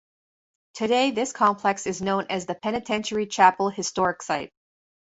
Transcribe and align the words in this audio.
Today 0.73 1.11
this 1.11 1.31
complex 1.31 1.85
is 1.85 2.01
known 2.01 2.25
as 2.31 2.47
the 2.47 2.55
Penitentiary 2.55 3.27
Chapel 3.27 3.69
Historic 3.69 4.23
Site. 4.23 4.49